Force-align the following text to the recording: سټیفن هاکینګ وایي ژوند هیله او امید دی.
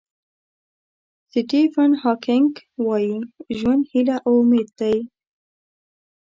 سټیفن 1.31 1.91
هاکینګ 2.03 2.51
وایي 2.85 3.15
ژوند 3.57 3.83
هیله 3.91 4.17
او 4.27 4.33
امید 4.43 4.67
دی. 4.79 4.97